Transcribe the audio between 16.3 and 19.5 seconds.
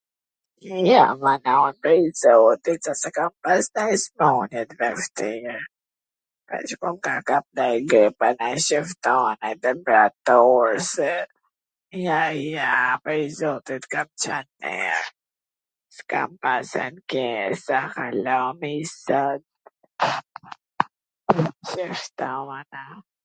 pas ankesa ...hala mi sot...